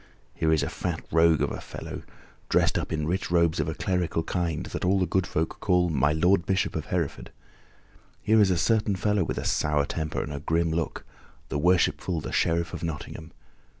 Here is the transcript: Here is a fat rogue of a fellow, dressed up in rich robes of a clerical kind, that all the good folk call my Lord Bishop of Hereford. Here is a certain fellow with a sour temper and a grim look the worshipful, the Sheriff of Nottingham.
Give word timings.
Here 0.33 0.51
is 0.51 0.63
a 0.63 0.67
fat 0.67 1.03
rogue 1.11 1.43
of 1.43 1.51
a 1.51 1.61
fellow, 1.61 2.01
dressed 2.49 2.75
up 2.79 2.91
in 2.91 3.05
rich 3.05 3.29
robes 3.29 3.59
of 3.59 3.67
a 3.69 3.75
clerical 3.75 4.23
kind, 4.23 4.65
that 4.65 4.83
all 4.83 4.97
the 4.97 5.05
good 5.05 5.27
folk 5.27 5.59
call 5.59 5.89
my 5.91 6.11
Lord 6.11 6.43
Bishop 6.43 6.75
of 6.75 6.87
Hereford. 6.87 7.31
Here 8.19 8.41
is 8.41 8.49
a 8.49 8.57
certain 8.57 8.95
fellow 8.95 9.23
with 9.23 9.37
a 9.37 9.45
sour 9.45 9.85
temper 9.85 10.23
and 10.23 10.33
a 10.33 10.39
grim 10.39 10.71
look 10.71 11.05
the 11.49 11.59
worshipful, 11.59 12.19
the 12.19 12.31
Sheriff 12.31 12.73
of 12.73 12.81
Nottingham. 12.83 13.31